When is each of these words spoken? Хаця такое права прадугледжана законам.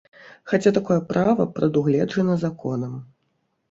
Хаця 0.53 0.71
такое 0.77 0.97
права 1.13 1.47
прадугледжана 1.59 2.43
законам. 2.49 3.01